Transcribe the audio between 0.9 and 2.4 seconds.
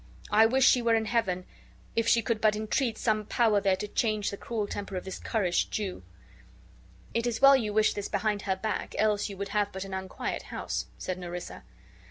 in heaven if she